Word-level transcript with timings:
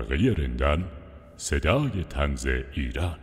حلقه 0.00 0.34
رندان 0.42 0.84
صدای 1.36 2.04
تنز 2.10 2.46
ایران 2.72 3.18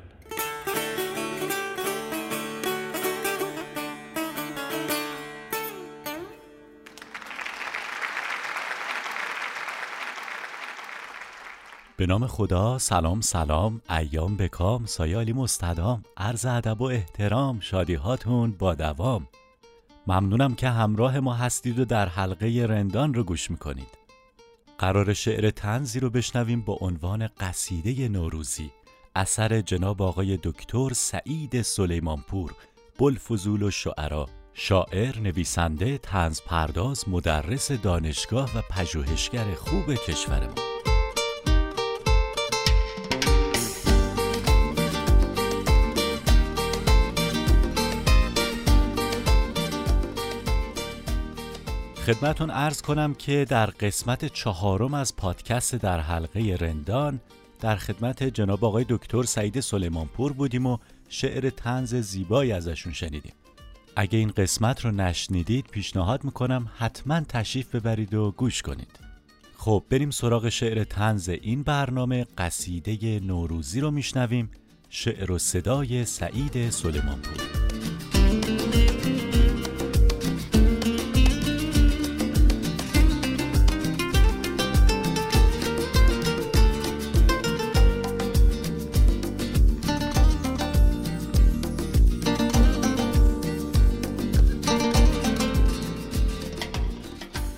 به 11.98 12.06
نام 12.06 12.28
خدا 12.28 12.78
سلام 12.78 13.22
سلام 13.22 13.82
ایام 13.90 14.38
بکام 14.38 14.86
سایه 14.86 15.18
علی 15.18 15.34
مستدام 15.34 16.04
عرض 16.18 16.46
ادب 16.46 16.82
و 16.82 16.86
احترام 16.86 17.60
شادی 17.60 17.94
هاتون 17.94 18.52
با 18.52 18.76
دوام. 18.76 19.28
ممنونم 20.08 20.56
که 20.56 20.70
همراه 20.70 21.20
ما 21.20 21.34
هستید 21.34 21.80
و 21.80 21.86
در 21.86 22.10
حلقه 22.10 22.66
رندان 22.70 23.14
رو 23.14 23.24
گوش 23.24 23.52
می‌کنید. 23.52 24.07
قرار 24.80 25.14
شعر 25.14 25.50
تنزی 25.50 26.00
رو 26.00 26.10
بشنویم 26.10 26.62
با 26.62 26.78
عنوان 26.82 27.28
قصیده 27.28 28.08
نوروزی. 28.08 28.72
اثر 29.16 29.62
جناب 29.62 30.02
آقای 30.02 30.40
دکتر 30.44 30.90
سعید 30.94 31.62
سلیمانپور 31.62 32.54
بلفزول 33.00 33.64
و 33.64 33.72
شعرا. 33.72 34.26
شاعر، 34.54 35.20
نویسنده، 35.20 35.98
تنز 35.98 36.42
پرداز، 36.42 37.10
مدرس 37.10 37.72
دانشگاه 37.72 38.58
و 38.58 38.62
پژوهشگر 38.70 39.54
خوب 39.54 39.94
کشورمان 39.94 40.56
خدمتون 52.08 52.50
ارز 52.50 52.82
کنم 52.82 53.14
که 53.14 53.46
در 53.50 53.66
قسمت 53.66 54.26
چهارم 54.26 54.94
از 54.94 55.16
پادکست 55.16 55.76
در 55.76 56.00
حلقه 56.00 56.58
رندان 56.60 57.20
در 57.60 57.76
خدمت 57.76 58.24
جناب 58.24 58.66
آقای 58.66 58.86
دکتر 58.90 59.24
سعید 59.24 59.60
سلیمانپور 59.60 60.34
بودیم 60.34 60.66
و 60.66 60.78
شعر 61.10 61.50
تنز 61.50 61.96
زیبایی 61.96 62.52
ازشون 62.52 62.94
شنیدیم. 62.94 63.34
اگه 63.96 64.20
این 64.20 64.30
قسمت 64.30 64.86
رو 64.86 64.92
نشنیدید 64.92 65.66
پیشنهاد 65.66 66.24
می‌کنم 66.24 66.72
حتما 66.78 67.20
تشریف 67.20 67.76
ببرید 67.76 68.14
و 68.14 68.32
گوش 68.32 68.62
کنید. 68.62 69.00
خب 69.58 69.84
بریم 69.90 70.12
سراغ 70.12 70.50
شعر 70.50 70.84
تنز 70.84 71.30
این 71.30 71.64
برنامه. 71.64 72.28
قصیده 72.38 73.20
نوروزی 73.20 73.80
رو 73.80 73.92
میشنویم. 73.92 74.52
شعر 74.90 75.32
و 75.32 75.38
صدای 75.38 76.06
سعید 76.06 76.70
سلیمانپور. 76.70 77.57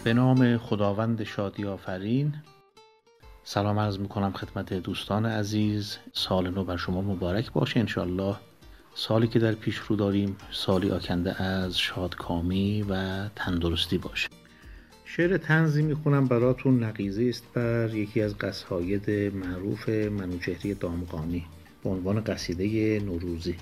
به 0.09 0.13
نام 0.13 0.57
خداوند 0.57 1.23
شادی 1.23 1.65
آفرین. 1.65 2.33
سلام 3.43 3.79
عرض 3.79 3.99
می‌کنم 3.99 4.31
خدمت 4.31 4.73
دوستان 4.73 5.25
عزیز. 5.25 5.97
سال 6.13 6.49
نو 6.49 6.63
بر 6.63 6.77
شما 6.77 7.01
مبارک 7.01 7.51
باشه 7.51 7.79
انشالله 7.79 8.35
سالی 8.95 9.27
که 9.27 9.39
در 9.39 9.51
پیش 9.51 9.77
رو 9.77 9.95
داریم 9.95 10.37
سالی 10.51 10.91
آکنده 10.91 11.43
از 11.43 11.79
شادکامی 11.79 12.85
و 12.89 13.27
تندرستی 13.35 13.97
باشه. 13.97 14.29
شعر 15.05 15.37
تنزی 15.37 15.81
می‌خونم 15.81 16.27
براتون. 16.27 16.83
نقیزه 16.83 17.23
است 17.23 17.43
بر 17.53 17.95
یکی 17.95 18.21
از 18.21 18.37
قصاید 18.37 19.35
معروف 19.35 19.89
منوچهری 19.89 20.73
دامغانی 20.73 21.45
به 21.83 21.89
عنوان 21.89 22.23
قصیده 22.23 22.99
نوروزی. 23.05 23.55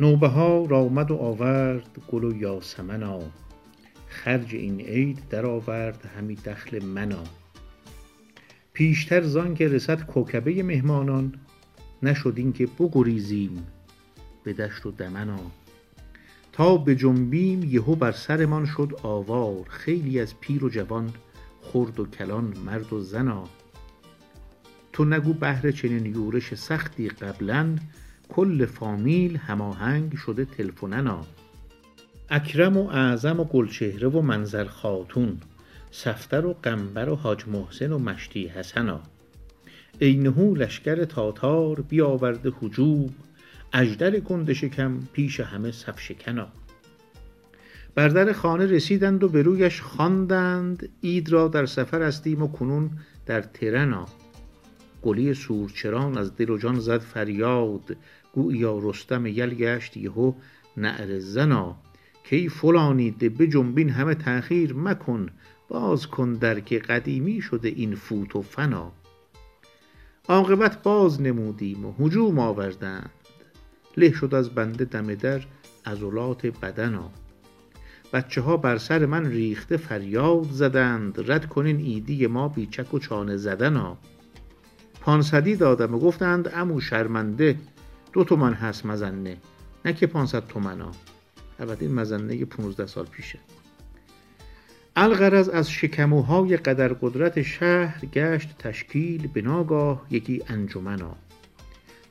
نوبهار 0.00 0.74
آمد 0.74 1.10
و 1.10 1.16
آورد 1.16 1.98
گل 2.12 2.24
و 2.24 2.36
یاسمنا. 2.36 3.20
خرج 4.10 4.54
این 4.54 4.80
عید 4.80 5.18
درآورد 5.30 6.10
همی 6.16 6.34
دخل 6.34 6.84
منا. 6.84 7.24
پیشتر 8.72 9.22
زان 9.22 9.54
که 9.54 9.68
رسد 9.68 10.06
کوکبه 10.06 10.62
مهمانان 10.62 11.34
نشد 12.02 12.34
این 12.36 12.52
که 12.52 12.66
بگریزیم 12.66 13.66
به 14.44 14.52
دشت 14.52 14.86
و 14.86 14.90
دمنا. 14.90 15.40
تا 16.52 16.76
به 16.76 16.94
جنبیم 16.94 17.62
یهو 17.64 17.94
بر 17.94 18.12
سرمان 18.12 18.66
شد 18.66 19.00
آوار 19.02 19.64
خیلی 19.68 20.20
از 20.20 20.40
پیر 20.40 20.64
و 20.64 20.68
جوان 20.68 21.10
خرد 21.62 22.00
و 22.00 22.06
کلان 22.06 22.54
مرد 22.66 22.92
و 22.92 23.00
زنا. 23.00 23.48
تو 24.92 25.04
نگو 25.04 25.32
بهر 25.32 25.70
چنین 25.70 26.06
یورش 26.06 26.54
سختی 26.54 27.08
قبلا 27.08 27.76
کل 28.28 28.66
فامیل 28.66 29.36
هماهنگ 29.36 30.16
شده 30.16 30.44
تلفوننا 30.44 31.26
اکرم 32.32 32.76
و 32.76 32.88
اعظم 32.88 33.40
و 33.40 33.44
گلچهره 33.44 34.08
و 34.08 34.20
منظر 34.20 34.64
خاتون 34.64 35.40
صفتر 35.90 36.46
و 36.46 36.56
قنبر 36.62 37.08
و 37.08 37.16
حاج 37.16 37.48
محسن 37.48 37.92
و 37.92 37.98
مشتی 37.98 38.46
حسنا. 38.46 39.00
عینهو 40.00 40.54
لشکر 40.54 41.04
تاتار 41.04 41.80
بیاورده 41.80 42.52
هجوم 42.62 43.10
اژدر 43.72 44.20
گنده 44.20 44.54
شکم 44.54 45.00
پیش 45.12 45.40
همه 45.40 45.70
صف 45.70 46.00
شکنا. 46.00 46.48
بر 47.94 48.08
در 48.08 48.32
خانه 48.32 48.66
رسیدند 48.66 49.24
و 49.24 49.28
به 49.28 49.42
رویش 49.42 49.80
خواندند 49.80 50.88
عید 51.02 51.32
را 51.32 51.48
در 51.48 51.66
سفر 51.66 52.02
هستیم 52.02 52.42
و 52.42 52.48
کنون 52.48 52.90
در 53.26 53.40
ترنا. 53.40 54.06
گلی 55.02 55.34
سورچران 55.34 56.18
از 56.18 56.36
دل 56.36 56.50
و 56.50 56.58
جان 56.58 56.80
زد 56.80 57.00
فریاد 57.00 57.96
گوییا 58.32 58.78
رستم 58.82 59.26
یل 59.26 59.54
گشت 59.54 59.96
یهو 59.96 60.32
نعره 60.76 61.18
زنا. 61.18 61.76
کای 62.30 62.48
فلانی 62.48 63.10
ده 63.10 63.28
بجنبین 63.28 63.90
همه 63.90 64.14
تأخیر 64.14 64.74
مکن 64.74 65.30
باز 65.68 66.06
کن 66.06 66.32
درک 66.32 66.72
قدیمی 66.74 67.40
شده 67.40 67.68
این 67.68 67.94
فوت 67.94 68.36
و 68.36 68.42
فنا. 68.42 68.92
عاقبت 70.28 70.82
باز 70.82 71.20
نمودیم 71.20 71.84
و 71.84 71.92
هجوم 72.00 72.38
آوردند. 72.38 73.10
له 73.96 74.12
شد 74.12 74.34
از 74.34 74.50
بنده 74.50 74.84
دم 74.84 75.14
در 75.14 75.40
عضلات 75.86 76.46
بدنا. 76.46 77.10
بچه 78.12 78.40
ها 78.40 78.56
بر 78.56 78.78
سر 78.78 79.06
من 79.06 79.26
ریخته 79.26 79.76
فریاد 79.76 80.46
زدند 80.50 81.30
رد 81.30 81.48
کنین 81.48 81.76
ایدی 81.76 82.26
ما 82.26 82.48
بی 82.48 82.66
چک 82.66 82.94
و 82.94 82.98
چانه 82.98 83.36
زدنا. 83.36 83.98
پانصدی 85.00 85.56
دادم 85.56 85.94
و 85.94 85.98
گفتند 85.98 86.48
عمو 86.48 86.80
شرمنده 86.80 87.58
دو 88.12 88.24
تومن 88.24 88.52
هست 88.52 88.86
مزنه 88.86 89.36
نه 89.84 89.92
که 89.92 90.06
پانصد 90.06 90.46
تومنا. 90.46 90.90
البته 91.60 91.86
این 91.86 91.94
مزنه 91.94 92.44
15 92.44 92.86
سال 92.86 93.06
پیشه. 93.06 93.38
الغرض 94.96 95.48
از 95.48 95.70
شکموهای 95.70 96.56
قدر 96.56 96.88
قدرت 96.88 97.42
شهر 97.42 98.04
گشت 98.06 98.58
تشکیل 98.58 99.26
به 99.26 99.96
یکی 100.10 100.42
انجمنا. 100.48 101.16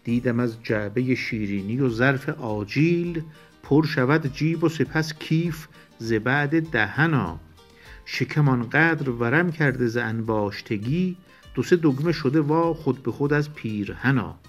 دیدم 0.04 0.40
از 0.40 0.64
جعبه 0.64 1.16
شیرینی 1.16 1.80
و 1.80 1.90
ظرف 1.90 2.30
آجیل 2.30 3.24
پر 3.64 3.86
شود 3.86 4.34
جیب 4.34 4.64
و 4.64 4.70
سپس 4.70 5.14
کیف 5.14 5.68
ز 6.00 6.14
بعد 6.14 6.70
دهنا. 6.70 7.40
شکم 8.06 8.50
آنقدر 8.50 9.10
ورم 9.10 9.52
کرده 9.52 9.88
ز 9.88 9.98
انباشتگی 9.98 11.18
دو 11.54 11.64
سه 11.64 11.76
دگمه 11.76 12.12
شده 12.12 12.42
وا 12.42 12.74
خود 12.74 13.04
به 13.04 13.12
خود 13.12 13.34
از 13.34 13.54
پیرهنا. 13.54 14.40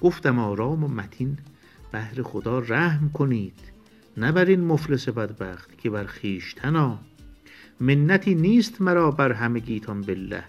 گفتم 0.00 0.38
آرام 0.38 0.84
و 0.84 0.88
متین 0.88 1.38
بهر 1.92 2.22
خدا 2.22 2.58
رحم 2.58 3.10
کنید. 3.14 3.71
نه 4.16 4.32
بر 4.32 4.44
این 4.44 4.60
مفلس 4.60 5.08
بدبخت 5.08 5.78
که 5.78 5.90
بر 5.90 6.04
خویشتنا. 6.04 6.98
منتی 7.80 8.34
نیست 8.34 8.80
مرا 8.80 9.10
بر 9.10 9.32
همگیتان 9.32 10.00
بالله. 10.00 10.44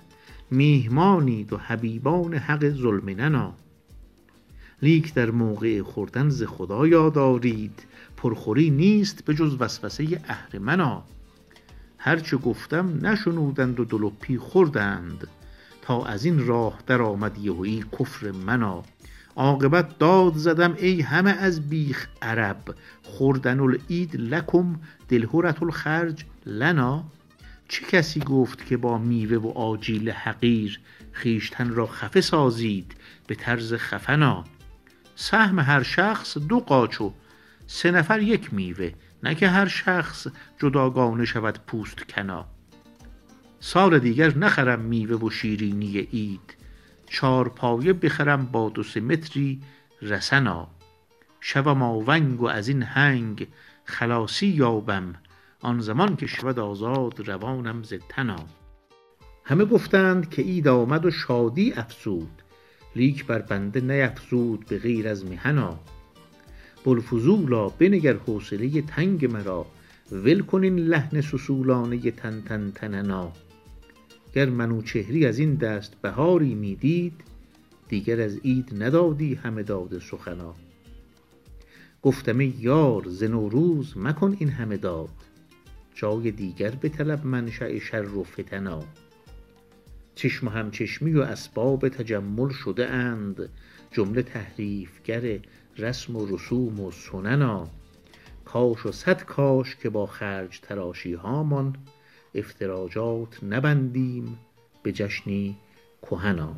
میهمانید 0.51 1.53
و 1.53 1.57
حبیبان 1.57 2.33
حق 2.33 2.69
ذوالمننا 2.69 3.53
لیک 4.81 5.13
در 5.13 5.31
موقع 5.31 5.81
خوردن 5.81 6.29
ز 6.29 6.43
خدا 6.43 6.87
یاد 6.87 7.17
پرخوری 8.17 8.69
نیست 8.69 9.25
به 9.25 9.33
جز 9.33 9.57
وسوسه 9.59 10.21
اهرمنا 10.27 11.03
هر 11.97 12.19
چه 12.19 12.37
گفتم 12.37 13.05
نشنودند 13.05 13.79
و 13.79 13.85
دو 13.85 13.97
لپی 13.97 14.37
خوردند. 14.37 15.27
تا 15.81 16.05
از 16.05 16.25
این 16.25 16.47
راه 16.47 16.79
درآمد 16.87 17.37
یهویی 17.37 17.85
کفر 17.99 18.31
منا. 18.31 18.83
عاقبت 19.35 19.97
داد 19.97 20.33
زدم 20.35 20.75
ای 20.79 21.01
همه 21.01 21.31
از 21.31 21.69
بیخ 21.69 22.07
عرب 22.21 22.75
خوردن 23.03 23.59
العید 23.59 24.15
لکم 24.15 24.75
دلهرة 25.09 25.63
الخرج 25.63 26.25
لنا. 26.45 27.03
چه 27.67 27.85
کسی 27.85 28.19
گفت 28.19 28.65
که 28.65 28.77
با 28.77 28.97
میوه 28.97 29.37
و 29.37 29.47
آجیل 29.47 30.09
حقیر 30.09 30.79
خویشتن 31.13 31.69
را 31.69 31.87
خفه 31.87 32.21
سازید 32.21 32.95
به 33.27 33.35
طرز 33.35 33.73
خفنا؟ 33.73 34.43
سهم 35.15 35.59
هر 35.59 35.83
شخص 35.83 36.37
دو 36.37 36.59
قاچ 36.59 37.01
و 37.01 37.13
سه 37.67 37.91
نفر 37.91 38.21
یک 38.21 38.53
میوه 38.53 38.91
نه 39.23 39.35
که 39.35 39.49
هر 39.49 39.67
شخص 39.67 40.27
جداگانه 40.59 41.25
شود 41.25 41.59
پوست 41.67 42.07
کنا. 42.07 42.45
سال 43.59 43.99
دیگر 43.99 44.37
نخرم 44.37 44.79
میوه 44.79 45.15
و 45.15 45.29
شیرینی 45.29 45.97
عید. 45.99 46.55
چار 47.13 47.49
پایه 47.49 47.93
بخرم 47.93 48.45
با 48.45 48.69
دو 48.69 48.83
سه 48.83 48.99
متری 48.99 49.61
رسنا. 50.01 50.67
شوم 51.41 51.83
آونگ 51.83 52.41
و 52.41 52.45
از 52.45 52.67
این 52.67 52.83
هنگ 52.83 53.47
خلاصی 53.85 54.47
یابم. 54.47 55.13
آن 55.61 55.79
زمان 55.79 56.15
که 56.15 56.27
شود 56.27 56.59
آزاد 56.59 57.27
روانم 57.27 57.83
ز 57.83 57.93
تنا. 58.09 58.45
همه 59.43 59.65
گفتند 59.65 60.29
که 60.29 60.41
عید 60.41 60.67
آمد 60.67 61.05
و 61.05 61.11
شادی 61.11 61.73
افزود. 61.73 62.41
لیک 62.95 63.25
بر 63.25 63.39
بنده 63.39 63.81
نیفزود 63.81 64.65
به 64.65 64.79
غیر 64.79 65.07
از 65.07 65.25
محنا 65.25 65.79
بوالفضولا 66.83 67.69
بنگر 67.69 68.13
حوصله 68.13 68.81
تنگ 68.81 69.25
مرا. 69.25 69.65
ول 70.11 70.41
کن 70.41 70.63
این 70.63 70.77
لحن 70.77 71.21
سوسولانه 71.21 72.11
تن 72.11 72.41
تن 72.41 72.71
تننا. 72.71 73.31
گر 74.33 74.49
منوچهری 74.49 75.25
از 75.25 75.39
این 75.39 75.55
دست 75.55 75.95
بهاری 76.01 76.55
می 76.55 76.75
دید 76.75 77.13
دیگر 77.87 78.21
از 78.21 78.37
عید 78.37 78.83
ندادی 78.83 79.35
همه 79.35 79.63
داد 79.63 79.99
سخنا. 79.99 80.55
گفتم 82.01 82.37
ای 82.37 82.53
یار 82.59 83.03
ز 83.07 83.23
نوروز 83.23 83.97
مکن 83.97 84.35
این 84.39 84.49
همه 84.49 84.77
داد 84.77 85.09
جای 85.95 86.31
دیگر 86.31 86.69
بطلب 86.69 87.25
منشأ 87.25 87.79
شر 87.79 88.07
و 88.07 88.23
فتنا. 88.23 88.83
چشم 90.15 90.47
و 90.47 90.49
همچشمی 90.49 91.13
و 91.13 91.21
اسباب 91.21 91.89
تجمل 91.89 92.49
شده 92.49 92.89
اند 92.89 93.49
جمله 93.91 94.21
تحریفگر 94.21 95.39
رسم 95.77 96.15
و 96.15 96.25
رسوم 96.25 96.79
و 96.79 96.91
سننا. 96.91 97.69
کاش 98.45 98.85
و 98.85 98.91
صد 98.91 99.23
کاش 99.23 99.75
که 99.75 99.89
با 99.89 100.05
خرج 100.05 100.59
تراشی 100.59 101.13
هامان 101.13 101.75
افتراجات 102.35 103.43
نبندیم 103.43 104.37
به 104.83 104.91
جشنی 104.91 105.55
کهنا. 106.01 106.55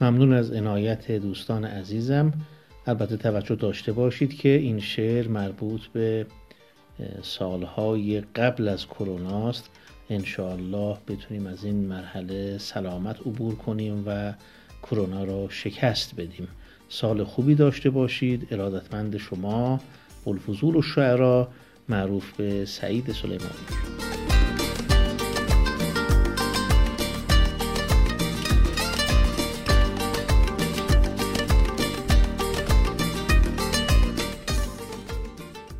ممنون 0.00 0.32
از 0.32 0.52
عنایت 0.52 1.12
دوستان 1.12 1.64
عزیزم. 1.64 2.32
البته 2.86 3.16
توجه 3.16 3.54
داشته 3.54 3.92
باشید 3.92 4.34
که 4.34 4.48
این 4.48 4.80
شعر 4.80 5.28
مربوط 5.28 5.86
به 5.86 6.26
سالهای 7.22 8.20
قبل 8.20 8.68
از 8.68 8.86
کرونا 8.86 9.48
است. 9.48 9.70
انشاءالله 10.10 10.96
بتونیم 11.08 11.46
از 11.46 11.64
این 11.64 11.86
مرحله 11.86 12.58
سلامت 12.58 13.20
عبور 13.20 13.54
کنیم 13.54 14.04
و 14.06 14.32
کرونا 14.82 15.24
را 15.24 15.48
شکست 15.48 16.14
بدیم. 16.14 16.48
سال 16.88 17.24
خوبی 17.24 17.54
داشته 17.54 17.90
باشید. 17.90 18.48
ارادتمند 18.50 19.16
شما 19.16 19.80
بلفضول 20.26 20.76
و 20.76 20.82
شعرا 20.82 21.48
معروف 21.88 22.32
به 22.36 22.64
سعید 22.64 23.12
سلیمانی. 23.12 24.05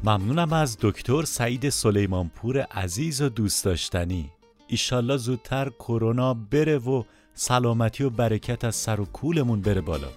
ممنونم 0.07 0.53
از 0.53 0.79
دکتر 0.81 1.23
سعید 1.23 1.69
سلیمانپور 1.69 2.59
عزیز 2.61 3.23
و 3.23 3.29
دوست 3.29 3.65
داشتنی. 3.65 4.31
ایشالله 4.69 5.17
زودتر 5.17 5.69
کرونا 5.69 6.35
بره 6.35 6.79
و 6.79 7.03
سلامتی 7.35 8.05
و 8.05 8.11
برکت 8.11 8.65
از 8.65 8.75
سر 8.77 9.01
و 9.01 9.05
کولمون 9.05 9.61
بره 9.61 9.81
بالا. 9.81 10.09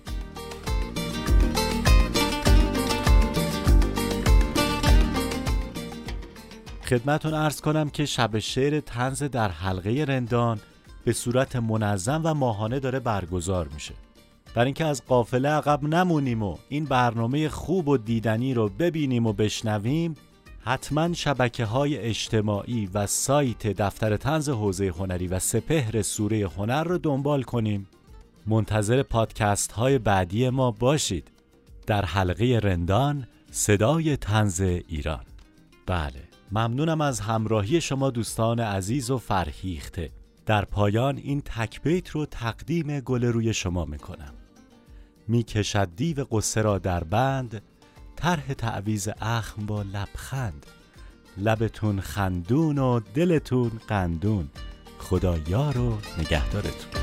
خدمتون 6.86 7.34
ارز 7.34 7.62
کنم 7.62 7.90
که 7.90 8.06
شب 8.06 8.40
شعر 8.40 8.80
تنز 8.80 9.24
در 9.24 9.50
حلقه 9.50 10.06
رندان 10.08 10.60
به 11.06 11.14
صورت 11.14 11.56
منظم 11.56 12.22
و 12.24 12.34
ماهانه 12.34 12.80
داره 12.80 13.00
برگزار 13.00 13.68
میشه. 13.68 13.94
برای 14.56 14.66
اینکه 14.66 14.86
از 14.86 15.06
قافله 15.06 15.50
عقب 15.50 15.84
نمونیم 15.84 16.44
و 16.44 16.58
این 16.70 16.86
برنامه 16.86 17.50
خوب 17.50 17.88
و 17.88 17.98
دیدنی 17.98 18.54
رو 18.54 18.70
ببینیم 18.70 19.28
و 19.28 19.34
بشنویم 19.34 20.16
حتما 20.60 21.14
شبکه 21.14 21.66
های 21.66 21.98
اجتماعی 21.98 22.90
و 22.94 23.08
سایت 23.08 23.68
دفتر 23.68 24.18
تنز 24.18 24.50
حوزه 24.50 24.88
هنری 24.88 25.28
و 25.28 25.40
سپهر 25.40 26.02
سوره 26.02 26.48
هنر 26.48 26.84
رو 26.84 26.98
دنبال 26.98 27.44
کنیم. 27.44 27.88
منتظر 28.48 29.04
پادکست 29.04 29.72
های 29.72 29.98
بعدی 29.98 30.50
ما 30.50 30.72
باشید. 30.72 31.32
در 31.88 32.06
حلقه 32.06 32.60
رندان 32.64 33.28
صدای 33.52 34.18
تنز 34.18 34.62
ایران. 34.62 35.24
بله 35.86 36.24
ممنونم 36.52 37.02
از 37.02 37.20
همراهی 37.20 37.82
شما 37.82 38.10
دوستان 38.10 38.60
عزیز 38.60 39.12
و 39.12 39.18
فرهیخته. 39.18 40.10
در 40.46 40.66
پایان 40.66 41.18
این 41.18 41.42
تکبیت 41.42 42.10
رو 42.10 42.26
تقدیم 42.26 43.00
گل 43.00 43.24
روی 43.24 43.54
شما 43.54 43.86
می‌کنم. 43.86 44.39
می‌کشد 45.30 45.90
دیو 45.96 46.24
قصه 46.32 46.62
را 46.62 46.78
در 46.78 47.04
بند 47.04 47.62
طرح 48.16 48.54
تعویز 48.54 49.10
اخم 49.22 49.66
با 49.66 49.82
لبخند. 49.82 50.66
لبتون 51.38 52.02
خندون 52.02 52.78
و 52.78 53.00
دلتون 53.00 53.72
قندون. 53.88 54.50
خدا 55.00 55.38
یار 55.38 55.78
و 55.78 55.98
نگهدارتون. 56.18 56.99